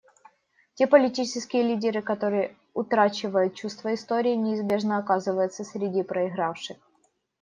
[0.73, 6.77] Те политические лидеры, которые утрачивают чувство истории, неизбежно оказываются среди проигравших.